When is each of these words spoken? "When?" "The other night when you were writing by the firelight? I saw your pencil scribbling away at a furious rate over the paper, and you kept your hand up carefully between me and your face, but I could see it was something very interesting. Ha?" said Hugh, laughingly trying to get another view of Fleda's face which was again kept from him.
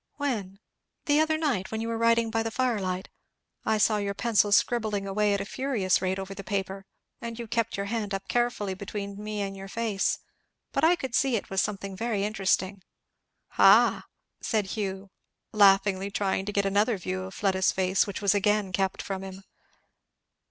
"When?" 0.17 0.57
"The 1.05 1.19
other 1.19 1.37
night 1.37 1.69
when 1.69 1.79
you 1.79 1.87
were 1.87 1.95
writing 1.99 2.31
by 2.31 2.41
the 2.41 2.49
firelight? 2.49 3.07
I 3.63 3.77
saw 3.77 3.97
your 3.97 4.15
pencil 4.15 4.51
scribbling 4.51 5.05
away 5.05 5.35
at 5.35 5.41
a 5.41 5.45
furious 5.45 6.01
rate 6.01 6.17
over 6.17 6.33
the 6.33 6.43
paper, 6.43 6.87
and 7.21 7.37
you 7.37 7.45
kept 7.45 7.77
your 7.77 7.85
hand 7.85 8.11
up 8.11 8.27
carefully 8.27 8.73
between 8.73 9.23
me 9.23 9.41
and 9.43 9.55
your 9.55 9.67
face, 9.67 10.17
but 10.71 10.83
I 10.83 10.95
could 10.95 11.13
see 11.13 11.35
it 11.35 11.51
was 11.51 11.61
something 11.61 11.95
very 11.95 12.23
interesting. 12.23 12.81
Ha?" 13.49 14.07
said 14.41 14.71
Hugh, 14.73 15.11
laughingly 15.51 16.09
trying 16.09 16.47
to 16.47 16.51
get 16.51 16.65
another 16.65 16.97
view 16.97 17.21
of 17.25 17.35
Fleda's 17.35 17.71
face 17.71 18.07
which 18.07 18.23
was 18.23 18.33
again 18.33 18.71
kept 18.71 19.03
from 19.03 19.21
him. 19.23 19.43